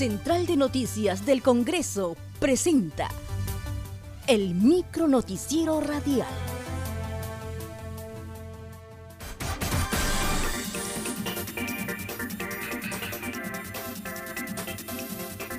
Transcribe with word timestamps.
Central 0.00 0.46
de 0.46 0.56
Noticias 0.56 1.26
del 1.26 1.42
Congreso 1.42 2.16
presenta 2.38 3.10
el 4.26 4.54
micro 4.54 5.08
noticiero 5.08 5.82
radial. 5.82 6.26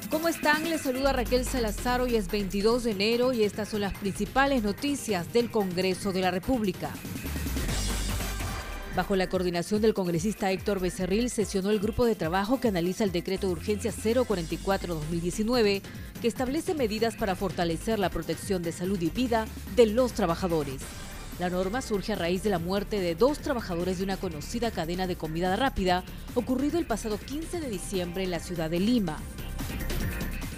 ¿Cómo 0.09 0.27
están? 0.27 0.67
Les 0.67 0.81
saluda 0.81 1.13
Raquel 1.13 1.45
Salazar. 1.45 2.01
Hoy 2.01 2.15
es 2.15 2.27
22 2.27 2.85
de 2.85 2.91
enero 2.93 3.33
y 3.33 3.43
estas 3.43 3.69
son 3.69 3.81
las 3.81 3.93
principales 3.93 4.63
noticias 4.63 5.31
del 5.33 5.51
Congreso 5.51 6.13
de 6.13 6.21
la 6.21 6.31
República. 6.31 6.89
Bajo 8.95 9.15
la 9.15 9.29
coordinación 9.29 9.81
del 9.81 9.93
congresista 9.93 10.51
Héctor 10.51 10.81
Becerril, 10.81 11.29
sesionó 11.29 11.69
el 11.69 11.79
grupo 11.79 12.05
de 12.05 12.15
trabajo 12.15 12.59
que 12.59 12.67
analiza 12.67 13.05
el 13.05 13.13
decreto 13.13 13.47
de 13.47 13.53
urgencia 13.53 13.93
044-2019, 13.93 15.81
que 16.21 16.27
establece 16.27 16.73
medidas 16.73 17.15
para 17.15 17.35
fortalecer 17.35 17.99
la 17.99 18.09
protección 18.09 18.61
de 18.63 18.73
salud 18.73 19.01
y 19.01 19.09
vida 19.09 19.47
de 19.77 19.85
los 19.85 20.11
trabajadores. 20.11 20.81
La 21.39 21.49
norma 21.49 21.81
surge 21.81 22.11
a 22.11 22.17
raíz 22.17 22.43
de 22.43 22.49
la 22.49 22.59
muerte 22.59 22.99
de 22.99 23.15
dos 23.15 23.39
trabajadores 23.39 23.99
de 23.99 24.03
una 24.03 24.17
conocida 24.17 24.71
cadena 24.71 25.07
de 25.07 25.15
comida 25.15 25.55
rápida, 25.55 26.03
ocurrido 26.35 26.77
el 26.77 26.85
pasado 26.85 27.17
15 27.17 27.61
de 27.61 27.69
diciembre 27.69 28.25
en 28.25 28.31
la 28.31 28.41
ciudad 28.41 28.69
de 28.69 28.81
Lima. 28.81 29.17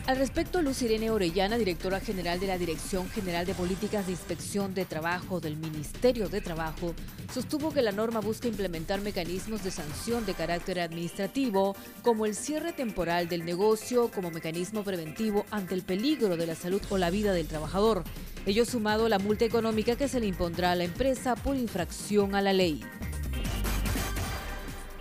Al 0.05 0.17
respecto, 0.17 0.61
Luz 0.61 0.81
Irene 0.81 1.11
Orellana, 1.11 1.57
directora 1.57 2.01
general 2.01 2.37
de 2.37 2.47
la 2.47 2.57
Dirección 2.57 3.09
General 3.09 3.45
de 3.45 3.53
Políticas 3.53 4.05
de 4.05 4.11
Inspección 4.11 4.73
de 4.73 4.83
Trabajo 4.83 5.39
del 5.39 5.55
Ministerio 5.55 6.27
de 6.27 6.41
Trabajo, 6.41 6.93
sostuvo 7.33 7.71
que 7.71 7.81
la 7.81 7.93
norma 7.93 8.19
busca 8.19 8.49
implementar 8.49 8.99
mecanismos 8.99 9.63
de 9.63 9.71
sanción 9.71 10.25
de 10.25 10.33
carácter 10.33 10.81
administrativo, 10.81 11.77
como 12.01 12.25
el 12.25 12.35
cierre 12.35 12.73
temporal 12.73 13.29
del 13.29 13.45
negocio 13.45 14.11
como 14.11 14.29
mecanismo 14.29 14.83
preventivo 14.83 15.45
ante 15.51 15.73
el 15.73 15.83
peligro 15.83 16.35
de 16.35 16.47
la 16.47 16.55
salud 16.55 16.81
o 16.89 16.97
la 16.97 17.09
vida 17.09 17.31
del 17.31 17.47
trabajador, 17.47 18.03
ello 18.45 18.65
sumado 18.65 19.05
a 19.05 19.09
la 19.09 19.19
multa 19.19 19.45
económica 19.45 19.95
que 19.95 20.09
se 20.09 20.19
le 20.19 20.27
impondrá 20.27 20.73
a 20.73 20.75
la 20.75 20.83
empresa 20.83 21.37
por 21.37 21.55
infracción 21.55 22.35
a 22.35 22.41
la 22.41 22.51
ley. 22.51 22.81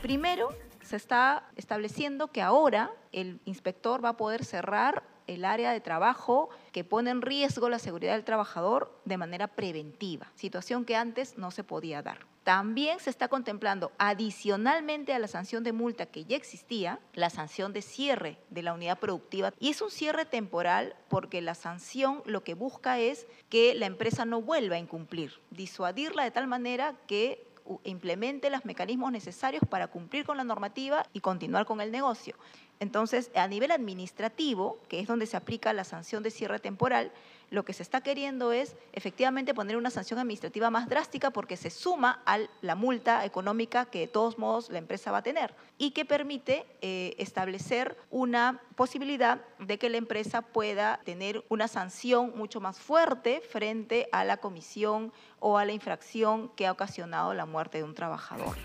Primero, 0.00 0.50
se 0.92 0.96
está 0.96 1.48
estableciendo 1.56 2.28
que 2.28 2.42
ahora 2.42 2.92
el 3.12 3.40
inspector 3.46 4.04
va 4.04 4.10
a 4.10 4.16
poder 4.18 4.44
cerrar 4.44 5.02
el 5.26 5.46
área 5.46 5.72
de 5.72 5.80
trabajo 5.80 6.50
que 6.70 6.84
pone 6.84 7.08
en 7.08 7.22
riesgo 7.22 7.70
la 7.70 7.78
seguridad 7.78 8.12
del 8.12 8.24
trabajador 8.24 8.94
de 9.06 9.16
manera 9.16 9.48
preventiva, 9.48 10.30
situación 10.34 10.84
que 10.84 10.94
antes 10.94 11.38
no 11.38 11.50
se 11.50 11.64
podía 11.64 12.02
dar. 12.02 12.26
También 12.44 13.00
se 13.00 13.08
está 13.08 13.28
contemplando, 13.28 13.90
adicionalmente 13.96 15.14
a 15.14 15.18
la 15.18 15.28
sanción 15.28 15.64
de 15.64 15.72
multa 15.72 16.04
que 16.04 16.26
ya 16.26 16.36
existía, 16.36 16.98
la 17.14 17.30
sanción 17.30 17.72
de 17.72 17.80
cierre 17.80 18.36
de 18.50 18.60
la 18.60 18.74
unidad 18.74 18.98
productiva. 18.98 19.54
Y 19.60 19.70
es 19.70 19.80
un 19.80 19.90
cierre 19.90 20.26
temporal 20.26 20.94
porque 21.08 21.40
la 21.40 21.54
sanción 21.54 22.22
lo 22.26 22.44
que 22.44 22.52
busca 22.52 22.98
es 22.98 23.26
que 23.48 23.74
la 23.74 23.86
empresa 23.86 24.26
no 24.26 24.42
vuelva 24.42 24.76
a 24.76 24.80
incumplir, 24.80 25.40
disuadirla 25.52 26.24
de 26.24 26.32
tal 26.32 26.48
manera 26.48 26.96
que 27.06 27.50
implemente 27.84 28.50
los 28.50 28.64
mecanismos 28.64 29.12
necesarios 29.12 29.62
para 29.68 29.88
cumplir 29.88 30.24
con 30.24 30.36
la 30.36 30.44
normativa 30.44 31.06
y 31.12 31.20
continuar 31.20 31.66
con 31.66 31.80
el 31.80 31.90
negocio. 31.90 32.36
Entonces, 32.80 33.30
a 33.34 33.46
nivel 33.46 33.70
administrativo, 33.70 34.78
que 34.88 35.00
es 35.00 35.06
donde 35.06 35.26
se 35.26 35.36
aplica 35.36 35.72
la 35.72 35.84
sanción 35.84 36.22
de 36.22 36.30
cierre 36.30 36.58
temporal, 36.58 37.12
lo 37.52 37.64
que 37.64 37.74
se 37.74 37.82
está 37.82 38.00
queriendo 38.00 38.50
es 38.50 38.76
efectivamente 38.92 39.52
poner 39.52 39.76
una 39.76 39.90
sanción 39.90 40.18
administrativa 40.18 40.70
más 40.70 40.88
drástica 40.88 41.30
porque 41.30 41.58
se 41.58 41.68
suma 41.70 42.22
a 42.24 42.38
la 42.62 42.74
multa 42.74 43.24
económica 43.26 43.84
que 43.84 44.00
de 44.00 44.08
todos 44.08 44.38
modos 44.38 44.70
la 44.70 44.78
empresa 44.78 45.12
va 45.12 45.18
a 45.18 45.22
tener 45.22 45.54
y 45.76 45.90
que 45.90 46.06
permite 46.06 46.64
eh, 46.80 47.14
establecer 47.18 47.96
una 48.10 48.62
posibilidad 48.74 49.42
de 49.58 49.78
que 49.78 49.90
la 49.90 49.98
empresa 49.98 50.40
pueda 50.40 51.00
tener 51.04 51.44
una 51.50 51.68
sanción 51.68 52.32
mucho 52.34 52.60
más 52.60 52.80
fuerte 52.80 53.42
frente 53.42 54.08
a 54.12 54.24
la 54.24 54.38
comisión 54.38 55.12
o 55.38 55.58
a 55.58 55.66
la 55.66 55.72
infracción 55.72 56.48
que 56.56 56.66
ha 56.66 56.72
ocasionado 56.72 57.34
la 57.34 57.44
muerte 57.44 57.78
de 57.78 57.84
un 57.84 57.94
trabajador. 57.94 58.56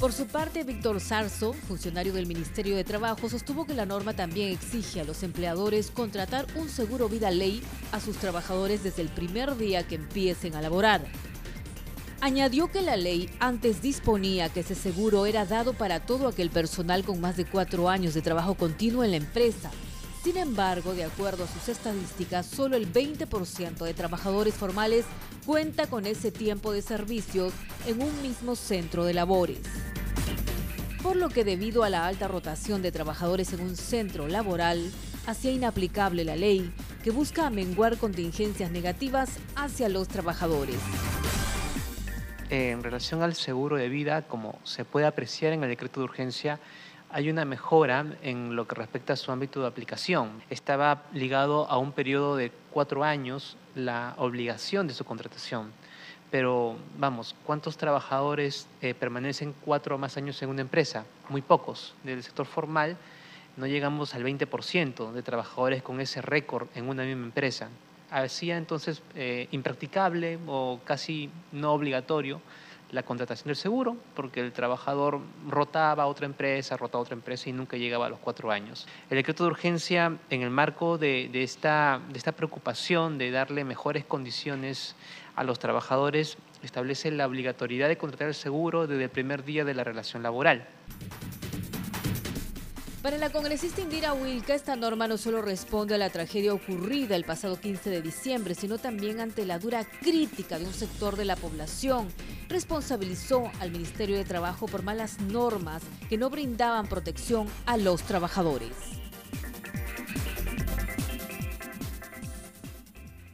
Por 0.00 0.12
su 0.12 0.26
parte, 0.26 0.62
Víctor 0.62 1.00
Sarzo, 1.00 1.54
funcionario 1.54 2.12
del 2.12 2.26
Ministerio 2.26 2.76
de 2.76 2.84
Trabajo, 2.84 3.30
sostuvo 3.30 3.64
que 3.64 3.72
la 3.72 3.86
norma 3.86 4.12
también 4.12 4.52
exige 4.52 5.00
a 5.00 5.04
los 5.04 5.22
empleadores 5.22 5.90
contratar 5.90 6.46
un 6.54 6.68
seguro 6.68 7.08
vida 7.08 7.30
ley 7.30 7.62
a 7.92 8.00
sus 8.00 8.18
trabajadores 8.18 8.82
desde 8.84 9.00
el 9.00 9.08
primer 9.08 9.56
día 9.56 9.86
que 9.86 9.94
empiecen 9.94 10.54
a 10.54 10.60
laborar. 10.60 11.02
Añadió 12.20 12.70
que 12.70 12.82
la 12.82 12.98
ley 12.98 13.30
antes 13.40 13.80
disponía 13.80 14.50
que 14.50 14.60
ese 14.60 14.74
seguro 14.74 15.24
era 15.24 15.46
dado 15.46 15.72
para 15.72 16.00
todo 16.00 16.28
aquel 16.28 16.50
personal 16.50 17.02
con 17.02 17.18
más 17.18 17.38
de 17.38 17.46
cuatro 17.46 17.88
años 17.88 18.12
de 18.12 18.20
trabajo 18.20 18.54
continuo 18.54 19.02
en 19.02 19.12
la 19.12 19.16
empresa. 19.16 19.70
Sin 20.26 20.38
embargo, 20.38 20.92
de 20.92 21.04
acuerdo 21.04 21.44
a 21.44 21.46
sus 21.46 21.68
estadísticas, 21.68 22.46
solo 22.46 22.74
el 22.74 22.92
20% 22.92 23.84
de 23.84 23.94
trabajadores 23.94 24.54
formales 24.54 25.04
cuenta 25.46 25.86
con 25.86 26.04
ese 26.04 26.32
tiempo 26.32 26.72
de 26.72 26.82
servicios 26.82 27.52
en 27.86 28.02
un 28.02 28.22
mismo 28.22 28.56
centro 28.56 29.04
de 29.04 29.14
labores 29.14 29.60
por 31.00 31.14
lo 31.14 31.28
que 31.28 31.44
debido 31.44 31.84
a 31.84 31.90
la 31.90 32.08
alta 32.08 32.26
rotación 32.26 32.82
de 32.82 32.90
trabajadores 32.90 33.52
en 33.52 33.60
un 33.60 33.76
centro 33.76 34.26
laboral, 34.26 34.90
hacía 35.28 35.52
inaplicable 35.52 36.24
la 36.24 36.34
ley 36.34 36.72
que 37.04 37.12
busca 37.12 37.46
amenguar 37.46 37.96
contingencias 37.96 38.72
negativas 38.72 39.38
hacia 39.54 39.88
los 39.88 40.08
trabajadores. 40.08 40.80
En 42.50 42.82
relación 42.82 43.22
al 43.22 43.36
seguro 43.36 43.76
de 43.76 43.88
vida, 43.88 44.22
como 44.22 44.58
se 44.64 44.84
puede 44.84 45.06
apreciar 45.06 45.52
en 45.52 45.62
el 45.62 45.68
decreto 45.68 46.00
de 46.00 46.04
urgencia, 46.06 46.58
hay 47.10 47.30
una 47.30 47.44
mejora 47.44 48.04
en 48.22 48.56
lo 48.56 48.66
que 48.66 48.74
respecta 48.74 49.12
a 49.12 49.16
su 49.16 49.32
ámbito 49.32 49.60
de 49.60 49.68
aplicación. 49.68 50.42
Estaba 50.50 51.04
ligado 51.12 51.68
a 51.70 51.78
un 51.78 51.92
periodo 51.92 52.36
de 52.36 52.52
cuatro 52.70 53.04
años 53.04 53.56
la 53.74 54.14
obligación 54.18 54.86
de 54.86 54.94
su 54.94 55.04
contratación 55.04 55.72
pero 56.30 56.76
vamos, 56.98 57.34
¿cuántos 57.44 57.76
trabajadores 57.76 58.66
eh, 58.82 58.94
permanecen 58.94 59.54
cuatro 59.64 59.94
o 59.94 59.98
más 59.98 60.16
años 60.16 60.40
en 60.42 60.48
una 60.48 60.60
empresa? 60.60 61.04
Muy 61.28 61.42
pocos. 61.42 61.94
Del 62.02 62.22
sector 62.22 62.46
formal 62.46 62.96
no 63.56 63.66
llegamos 63.66 64.14
al 64.14 64.24
20% 64.24 65.12
de 65.12 65.22
trabajadores 65.22 65.82
con 65.82 66.00
ese 66.00 66.20
récord 66.20 66.68
en 66.74 66.88
una 66.88 67.04
misma 67.04 67.26
empresa. 67.26 67.68
Hacía 68.10 68.56
entonces 68.56 69.02
eh, 69.14 69.48
impracticable 69.50 70.38
o 70.46 70.80
casi 70.84 71.30
no 71.52 71.72
obligatorio 71.72 72.40
la 72.90 73.02
contratación 73.02 73.48
del 73.48 73.56
seguro, 73.56 73.96
porque 74.14 74.40
el 74.40 74.52
trabajador 74.52 75.20
rotaba 75.48 76.04
a 76.04 76.06
otra 76.06 76.26
empresa, 76.26 76.76
rotaba 76.76 77.00
a 77.00 77.02
otra 77.02 77.14
empresa 77.14 77.48
y 77.50 77.52
nunca 77.52 77.76
llegaba 77.76 78.06
a 78.06 78.08
los 78.08 78.18
cuatro 78.18 78.50
años. 78.50 78.86
El 79.10 79.16
decreto 79.16 79.44
de 79.44 79.50
urgencia, 79.50 80.16
en 80.30 80.42
el 80.42 80.50
marco 80.50 80.98
de, 80.98 81.30
esta, 81.42 82.00
de 82.10 82.18
esta 82.18 82.32
preocupación 82.32 83.18
de 83.18 83.30
darle 83.30 83.64
mejores 83.64 84.04
condiciones 84.04 84.94
a 85.34 85.44
los 85.44 85.58
trabajadores, 85.58 86.38
establece 86.62 87.10
la 87.10 87.26
obligatoriedad 87.26 87.88
de 87.88 87.98
contratar 87.98 88.28
el 88.28 88.34
seguro 88.34 88.86
desde 88.86 89.04
el 89.04 89.10
primer 89.10 89.44
día 89.44 89.64
de 89.64 89.74
la 89.74 89.84
relación 89.84 90.22
laboral. 90.22 90.66
Para 93.06 93.18
la 93.18 93.30
congresista 93.30 93.80
Indira 93.82 94.14
Wilka, 94.14 94.52
esta 94.52 94.74
norma 94.74 95.06
no 95.06 95.16
solo 95.16 95.40
responde 95.40 95.94
a 95.94 95.98
la 95.98 96.10
tragedia 96.10 96.52
ocurrida 96.52 97.14
el 97.14 97.22
pasado 97.22 97.60
15 97.60 97.88
de 97.88 98.02
diciembre, 98.02 98.56
sino 98.56 98.78
también 98.78 99.20
ante 99.20 99.46
la 99.46 99.60
dura 99.60 99.84
crítica 99.84 100.58
de 100.58 100.64
un 100.64 100.72
sector 100.72 101.14
de 101.14 101.24
la 101.24 101.36
población. 101.36 102.08
Responsabilizó 102.48 103.48
al 103.60 103.70
Ministerio 103.70 104.16
de 104.16 104.24
Trabajo 104.24 104.66
por 104.66 104.82
malas 104.82 105.20
normas 105.20 105.84
que 106.08 106.18
no 106.18 106.30
brindaban 106.30 106.88
protección 106.88 107.46
a 107.64 107.76
los 107.76 108.02
trabajadores. 108.02 108.72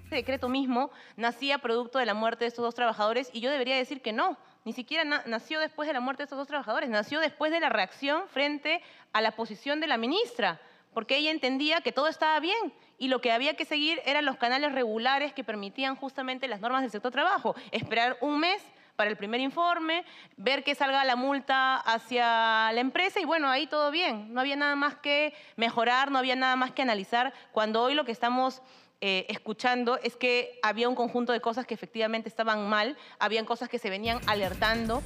Este 0.05 0.17
decreto 0.17 0.51
mismo 0.51 0.91
nacía 1.17 1.61
producto 1.61 1.99
de 1.99 2.05
la 2.05 2.13
muerte 2.13 2.45
de 2.45 2.49
estos 2.49 2.63
dos 2.63 2.75
trabajadores 2.75 3.31
y 3.33 3.41
yo 3.41 3.51
debería 3.51 3.77
decir 3.77 4.03
que 4.03 4.13
no, 4.13 4.37
ni 4.65 4.73
siquiera 4.73 5.05
nació 5.05 5.61
después 5.61 5.87
de 5.87 5.93
la 5.93 6.01
muerte 6.01 6.23
de 6.23 6.25
estos 6.25 6.39
dos 6.39 6.49
trabajadores, 6.49 6.89
nació 6.89 7.21
después 7.21 7.51
de 7.51 7.61
la 7.61 7.69
reacción 7.69 8.29
frente 8.29 8.83
a 9.13 9.21
la 9.21 9.33
posición 9.33 9.81
de 9.81 9.87
la 9.87 9.97
ministra, 9.97 10.61
porque 10.95 11.17
ella 11.17 11.31
entendía 11.31 11.81
que 11.81 11.93
todo 11.93 12.09
estaba 12.09 12.39
bien 12.41 12.73
y 12.99 13.09
lo 13.09 13.21
que 13.21 13.33
había 13.33 13.55
que 13.55 13.65
seguir 13.65 14.01
eran 14.05 14.25
los 14.25 14.37
canales 14.37 14.73
regulares 14.73 15.33
que 15.33 15.43
permitían 15.43 15.97
justamente 15.97 16.47
las 16.49 16.61
normas 16.61 16.83
del 16.83 16.91
sector 16.91 17.11
trabajo, 17.11 17.55
esperar 17.73 18.17
un 18.21 18.39
mes 18.39 18.63
para 18.97 19.11
el 19.11 19.17
primer 19.17 19.41
informe, 19.41 20.05
ver 20.37 20.63
que 20.63 20.75
salga 20.75 21.03
la 21.05 21.17
multa 21.17 21.77
hacia 21.77 22.71
la 22.73 22.81
empresa 22.81 23.21
y 23.21 23.25
bueno, 23.25 23.49
ahí 23.49 23.67
todo 23.67 23.91
bien, 23.91 24.33
no 24.33 24.41
había 24.41 24.55
nada 24.55 24.77
más 24.77 24.95
que 24.97 25.35
mejorar, 25.57 26.11
no 26.11 26.19
había 26.19 26.37
nada 26.37 26.57
más 26.57 26.73
que 26.73 26.83
analizar, 26.83 27.33
cuando 27.53 27.83
hoy 27.83 27.95
lo 27.95 28.05
que 28.05 28.13
estamos 28.13 28.63
eh, 29.05 29.27
escuchando 29.29 29.99
es 30.01 30.15
que 30.15 30.61
había 30.63 30.89
un 30.89 30.95
conjunto 30.95 31.33
de 31.33 31.41
cosas 31.41 31.67
que 31.67 31.75
efectivamente 31.75 32.29
estaban 32.29 32.69
mal, 32.69 32.97
habían 33.19 33.45
cosas 33.45 33.69
que 33.69 33.81
se 33.81 33.91
venían 33.91 34.21
alertando. 34.27 35.03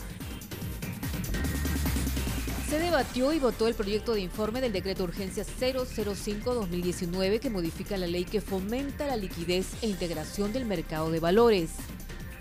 Se 2.69 2.78
debatió 2.78 3.32
y 3.32 3.38
votó 3.38 3.69
el 3.69 3.75
proyecto 3.75 4.12
de 4.12 4.20
informe 4.20 4.60
del 4.60 4.72
decreto 4.72 5.04
urgencia 5.04 5.44
005-2019 5.44 7.40
que 7.40 7.48
modifica 7.48 7.96
la 7.96 8.06
ley 8.06 8.26
que 8.26 8.43
fomenta 8.43 9.06
la 9.06 9.16
liquidez 9.16 9.82
e 9.82 9.87
integración 9.87 10.52
del 10.52 10.66
mercado 10.66 11.10
de 11.10 11.19
valores. 11.19 11.70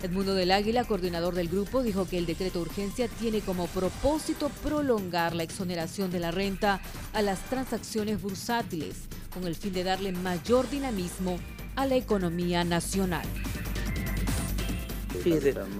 Edmundo 0.02 0.34
del 0.34 0.50
Águila, 0.50 0.84
coordinador 0.84 1.34
del 1.34 1.48
grupo, 1.48 1.82
dijo 1.82 2.06
que 2.06 2.18
el 2.18 2.26
decreto 2.26 2.58
de 2.58 2.66
urgencia 2.66 3.08
tiene 3.08 3.40
como 3.40 3.66
propósito 3.68 4.50
prolongar 4.62 5.34
la 5.34 5.42
exoneración 5.42 6.10
de 6.10 6.20
la 6.20 6.32
renta 6.32 6.82
a 7.14 7.22
las 7.22 7.40
transacciones 7.48 8.20
bursátiles, 8.20 9.08
con 9.36 9.46
el 9.46 9.54
fin 9.54 9.74
de 9.74 9.84
darle 9.84 10.12
mayor 10.12 10.68
dinamismo 10.70 11.38
a 11.74 11.84
la 11.84 11.96
economía 11.96 12.64
nacional. 12.64 13.26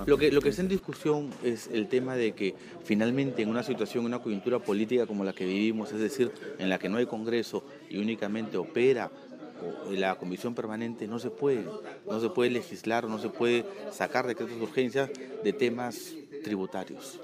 Lo 0.05 0.19
que, 0.19 0.31
lo 0.31 0.43
que 0.43 0.51
está 0.51 0.61
en 0.61 0.69
discusión 0.69 1.31
es 1.43 1.71
el 1.73 1.89
tema 1.89 2.17
de 2.17 2.33
que 2.33 2.55
finalmente 2.85 3.41
en 3.41 3.49
una 3.49 3.63
situación, 3.63 4.03
en 4.03 4.09
una 4.09 4.19
coyuntura 4.19 4.59
política 4.59 5.07
como 5.07 5.25
la 5.25 5.33
que 5.33 5.47
vivimos, 5.47 5.91
es 5.93 6.01
decir, 6.01 6.33
en 6.59 6.69
la 6.69 6.79
que 6.79 6.91
no 6.91 6.99
hay 6.99 7.07
Congreso 7.07 7.65
y 7.89 7.97
únicamente 7.97 8.59
opera 8.59 9.11
la 9.91 10.17
comisión 10.17 10.55
permanente 10.55 11.07
no 11.07 11.19
se 11.19 11.31
puede, 11.31 11.65
no 12.07 12.21
se 12.21 12.29
puede 12.29 12.51
legislar, 12.51 13.09
no 13.09 13.19
se 13.19 13.31
puede 13.31 13.65
sacar 13.91 14.27
decretos 14.27 14.57
de 14.59 14.63
urgencia 14.63 15.11
de 15.43 15.53
temas 15.55 16.13
tributarios. 16.45 17.21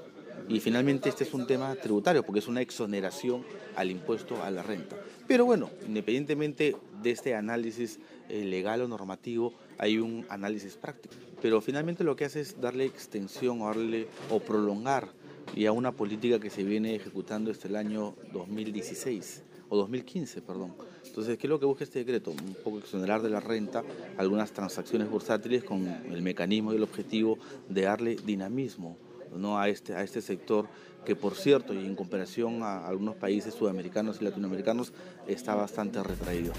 Y 0.49 0.61
finalmente 0.61 1.09
este 1.09 1.25
es 1.25 1.35
un 1.35 1.47
tema 1.47 1.75
tributario 1.75 2.23
porque 2.23 2.39
es 2.39 2.49
una 2.49 2.63
exoneración 2.63 3.45
al 3.77 3.91
impuesto 3.91 4.43
a 4.43 4.51
la 4.51 4.63
renta. 4.63 4.97
Pero 5.27 5.45
bueno, 5.45 5.71
independientemente 5.87 6.77
de 7.03 7.11
este 7.11 7.35
análisis 7.35 7.99
eh, 8.29 8.45
legal 8.45 8.83
o 8.83 8.89
normativo, 8.89 9.55
hay 9.79 9.99
un 9.99 10.27
análisis 10.29 10.77
práctico. 10.77 11.15
Pero 11.41 11.61
finalmente 11.61 12.05
lo 12.05 12.17
que 12.17 12.25
hace 12.25 12.41
es 12.41 12.61
darle 12.61 12.85
extensión 12.85 13.63
o, 13.63 13.67
darle, 13.67 14.09
o 14.31 14.41
prolongar 14.41 15.09
ya 15.57 15.73
una 15.73 15.93
política 15.93 16.39
que 16.39 16.51
se 16.51 16.63
viene 16.63 16.95
ejecutando 16.95 17.53
desde 17.53 17.69
el 17.69 17.77
año 17.77 18.15
2016 18.33 19.43
o 19.69 19.77
2015, 19.77 20.43
perdón. 20.43 20.75
Entonces, 21.05 21.39
¿qué 21.39 21.47
es 21.47 21.51
lo 21.51 21.59
que 21.59 21.67
busca 21.67 21.85
este 21.85 22.01
decreto? 22.01 22.31
Un 22.31 22.57
poco 22.63 22.79
exonerar 22.79 23.23
de 23.23 23.31
la 23.31 23.41
renta 23.41 23.83
algunas 24.17 24.53
transacciones 24.53 25.11
bursátiles 25.11 25.65
con 25.65 25.87
el 25.87 26.23
mecanismo 26.23 26.73
y 26.73 26.77
el 26.77 26.83
objetivo 26.83 27.39
de 27.69 27.83
darle 27.83 28.17
dinamismo 28.17 28.97
¿no? 29.37 29.59
a, 29.59 29.69
este, 29.69 29.95
a 29.95 30.03
este 30.03 30.21
sector 30.21 30.69
que, 31.05 31.17
por 31.17 31.35
cierto, 31.35 31.75
y 31.75 31.85
en 31.85 31.97
comparación 31.97 32.63
a 32.63 32.87
algunos 32.87 33.17
países 33.17 33.55
sudamericanos 33.55 34.21
y 34.21 34.25
latinoamericanos, 34.25 34.93
está 35.27 35.55
bastante 35.55 36.03
retraído. 36.03 36.53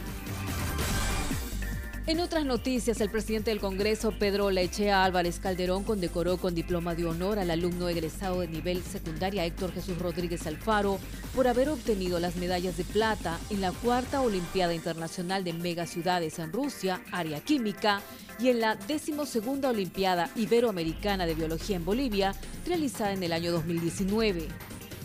En 2.06 2.20
otras 2.20 2.46
noticias, 2.46 3.00
el 3.00 3.10
presidente 3.10 3.50
del 3.50 3.62
Congreso, 3.62 4.12
Pedro 4.12 4.52
Lechea 4.52 5.06
Álvarez 5.06 5.40
Calderón, 5.40 5.86
condecoró 5.86 6.36
con 6.36 6.54
diploma 6.54 6.96
de 6.96 7.06
honor 7.06 7.40
al 7.40 7.50
alumno 7.50 7.88
egresado 7.88 8.42
de 8.42 8.50
nivel 8.50 8.84
secundaria 8.84 9.46
Héctor 9.46 9.72
Jesús 9.72 9.98
Rodríguez 10.00 10.46
Alfaro 10.46 11.00
por 11.34 11.48
haber 11.48 11.70
obtenido 11.70 12.20
las 12.20 12.36
medallas 12.36 12.76
de 12.76 12.84
plata 12.84 13.40
en 13.50 13.62
la 13.62 13.72
cuarta 13.72 14.20
Olimpiada 14.20 14.74
Internacional 14.74 15.46
de 15.46 15.54
Megaciudades 15.54 16.40
en 16.40 16.52
Rusia, 16.52 17.02
área 17.14 17.40
química, 17.40 18.02
y 18.38 18.50
en 18.50 18.60
la 18.60 18.76
decimosegunda 18.76 19.70
Olimpiada 19.70 20.30
Iberoamericana 20.36 21.26
de 21.26 21.36
Biología 21.36 21.78
en 21.78 21.86
Bolivia, 21.86 22.36
realizada 22.66 23.14
en 23.14 23.24
el 23.24 23.32
año 23.32 23.54
2019. 23.54 24.50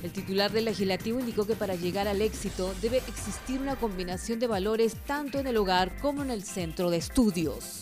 El 0.00 0.12
titular 0.12 0.53
del 0.53 0.67
legislativo 0.67 1.19
indicó 1.19 1.45
que 1.45 1.56
para 1.56 1.75
llegar 1.75 2.06
al 2.06 2.23
éxito 2.23 2.73
debe 2.81 2.99
existir 2.99 3.61
una 3.61 3.75
combinación 3.75 4.39
de 4.39 4.47
valores 4.47 4.95
tanto 5.06 5.41
en 5.41 5.49
el 5.49 5.56
hogar 5.56 6.00
como 6.00 6.23
en 6.23 6.31
el 6.31 6.45
centro 6.45 6.89
de 6.89 6.99
estudios. 6.99 7.81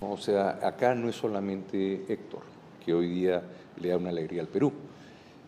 O 0.00 0.18
sea, 0.18 0.58
acá 0.62 0.94
no 0.94 1.08
es 1.08 1.16
solamente 1.16 2.04
Héctor, 2.06 2.42
que 2.84 2.92
hoy 2.92 3.08
día 3.08 3.42
le 3.80 3.88
da 3.88 3.96
una 3.96 4.10
alegría 4.10 4.42
al 4.42 4.48
Perú, 4.48 4.72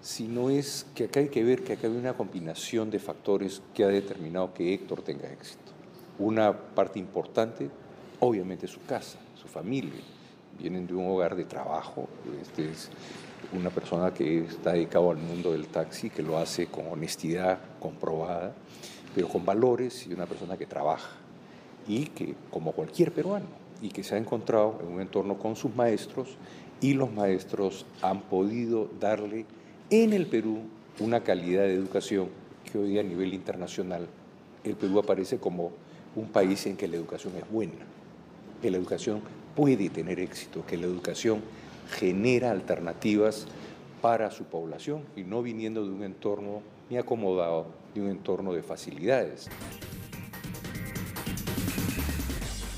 sino 0.00 0.48
es 0.48 0.86
que 0.94 1.04
acá 1.04 1.20
hay 1.20 1.28
que 1.28 1.44
ver 1.44 1.62
que 1.62 1.74
acá 1.74 1.86
hay 1.86 1.94
una 1.94 2.14
combinación 2.14 2.90
de 2.90 3.00
factores 3.00 3.60
que 3.74 3.84
ha 3.84 3.88
determinado 3.88 4.54
que 4.54 4.72
Héctor 4.72 5.02
tenga 5.02 5.30
éxito. 5.30 5.72
Una 6.18 6.56
parte 6.56 6.98
importante, 6.98 7.68
obviamente, 8.20 8.66
su 8.68 8.82
casa, 8.86 9.18
su 9.34 9.48
familia. 9.48 10.00
Vienen 10.58 10.86
de 10.86 10.94
un 10.94 11.10
hogar 11.10 11.34
de 11.34 11.44
trabajo, 11.44 12.08
este 12.40 12.70
es 12.70 12.88
una 13.52 13.70
persona 13.70 14.12
que 14.12 14.44
está 14.44 14.72
dedicado 14.72 15.10
al 15.10 15.18
mundo 15.18 15.52
del 15.52 15.66
taxi, 15.66 16.10
que 16.10 16.22
lo 16.22 16.38
hace 16.38 16.66
con 16.66 16.86
honestidad 16.86 17.58
comprobada, 17.80 18.54
pero 19.14 19.28
con 19.28 19.44
valores 19.44 20.06
y 20.06 20.12
una 20.12 20.26
persona 20.26 20.56
que 20.56 20.66
trabaja 20.66 21.10
y 21.86 22.06
que, 22.06 22.34
como 22.50 22.72
cualquier 22.72 23.12
peruano, 23.12 23.46
y 23.82 23.90
que 23.90 24.02
se 24.02 24.14
ha 24.14 24.18
encontrado 24.18 24.78
en 24.82 24.92
un 24.94 25.00
entorno 25.00 25.38
con 25.38 25.56
sus 25.56 25.74
maestros 25.74 26.36
y 26.80 26.94
los 26.94 27.12
maestros 27.12 27.86
han 28.02 28.22
podido 28.22 28.88
darle 28.98 29.46
en 29.90 30.12
el 30.12 30.26
Perú 30.26 30.60
una 31.00 31.20
calidad 31.20 31.62
de 31.62 31.74
educación 31.74 32.28
que 32.70 32.78
hoy 32.78 32.98
a 32.98 33.02
nivel 33.02 33.34
internacional 33.34 34.06
el 34.64 34.76
Perú 34.76 34.98
aparece 34.98 35.38
como 35.38 35.72
un 36.16 36.28
país 36.28 36.66
en 36.66 36.76
que 36.76 36.88
la 36.88 36.96
educación 36.96 37.34
es 37.36 37.50
buena, 37.50 37.72
que 38.62 38.70
la 38.70 38.78
educación 38.78 39.20
puede 39.54 39.90
tener 39.90 40.20
éxito, 40.20 40.64
que 40.66 40.76
la 40.76 40.86
educación 40.86 41.40
genera 41.90 42.50
alternativas 42.50 43.46
para 44.00 44.30
su 44.30 44.44
población 44.44 45.04
y 45.16 45.22
no 45.24 45.42
viniendo 45.42 45.84
de 45.84 45.90
un 45.90 46.02
entorno 46.02 46.62
ni 46.90 46.98
acomodado, 46.98 47.68
de 47.94 48.02
un 48.02 48.10
entorno 48.10 48.52
de 48.52 48.62
facilidades. 48.62 49.48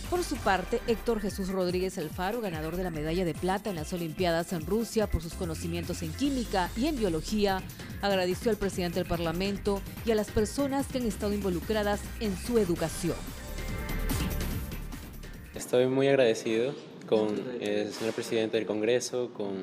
Por 0.08 0.22
su 0.22 0.36
parte, 0.36 0.80
Héctor 0.86 1.20
Jesús 1.20 1.48
Rodríguez 1.48 1.98
Alfaro, 1.98 2.40
ganador 2.40 2.76
de 2.76 2.84
la 2.84 2.90
medalla 2.90 3.24
de 3.24 3.34
plata 3.34 3.70
en 3.70 3.76
las 3.76 3.92
Olimpiadas 3.92 4.52
en 4.52 4.64
Rusia 4.64 5.08
por 5.08 5.20
sus 5.20 5.34
conocimientos 5.34 6.00
en 6.02 6.12
química 6.12 6.70
y 6.76 6.86
en 6.86 6.96
biología, 6.96 7.60
agradeció 8.02 8.52
al 8.52 8.56
presidente 8.56 9.00
del 9.00 9.08
Parlamento 9.08 9.80
y 10.04 10.12
a 10.12 10.14
las 10.14 10.30
personas 10.30 10.86
que 10.86 10.98
han 10.98 11.06
estado 11.06 11.34
involucradas 11.34 12.00
en 12.20 12.36
su 12.36 12.58
educación. 12.58 13.16
Estoy 15.56 15.86
muy 15.88 16.06
agradecido 16.06 16.72
con 17.08 17.28
el 17.60 17.92
señor 17.92 18.14
presidente 18.14 18.56
del 18.56 18.66
Congreso, 18.66 19.30
con 19.34 19.62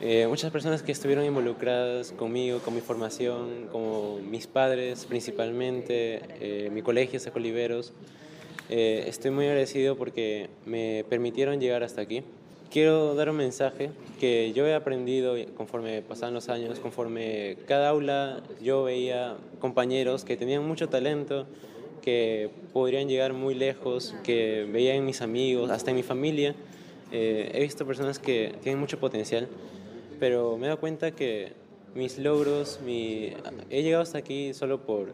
eh, 0.00 0.26
muchas 0.28 0.52
personas 0.52 0.82
que 0.82 0.92
estuvieron 0.92 1.24
involucradas 1.24 2.12
conmigo, 2.12 2.60
con 2.60 2.74
mi 2.74 2.80
formación, 2.80 3.66
como 3.72 4.18
mis 4.18 4.46
padres 4.46 5.04
principalmente, 5.06 6.20
eh, 6.40 6.70
mi 6.70 6.82
colegio, 6.82 7.18
Sacoliveros. 7.18 7.92
Eh, 8.70 9.04
estoy 9.08 9.30
muy 9.30 9.46
agradecido 9.46 9.96
porque 9.96 10.50
me 10.66 11.04
permitieron 11.08 11.58
llegar 11.58 11.82
hasta 11.82 12.00
aquí. 12.00 12.22
Quiero 12.70 13.14
dar 13.14 13.30
un 13.30 13.36
mensaje 13.36 13.90
que 14.20 14.52
yo 14.52 14.66
he 14.66 14.74
aprendido 14.74 15.34
conforme 15.56 16.02
pasaban 16.02 16.34
los 16.34 16.48
años, 16.48 16.78
conforme 16.78 17.56
cada 17.66 17.88
aula 17.88 18.42
yo 18.62 18.84
veía 18.84 19.36
compañeros 19.58 20.24
que 20.24 20.36
tenían 20.36 20.66
mucho 20.68 20.88
talento, 20.88 21.46
que 22.00 22.50
podrían 22.72 23.08
llegar 23.08 23.32
muy 23.32 23.54
lejos, 23.54 24.14
que 24.24 24.68
veía 24.70 24.94
en 24.94 25.04
mis 25.04 25.22
amigos, 25.22 25.70
hasta 25.70 25.90
en 25.90 25.96
mi 25.96 26.02
familia. 26.02 26.54
Eh, 27.12 27.50
he 27.54 27.60
visto 27.62 27.86
personas 27.86 28.18
que 28.18 28.54
tienen 28.62 28.80
mucho 28.80 28.98
potencial, 28.98 29.48
pero 30.20 30.56
me 30.56 30.66
he 30.66 30.68
dado 30.68 30.80
cuenta 30.80 31.12
que 31.12 31.52
mis 31.94 32.18
logros, 32.18 32.80
he 32.86 33.82
llegado 33.82 34.02
hasta 34.02 34.18
aquí 34.18 34.54
solo 34.54 34.84
por 34.84 35.12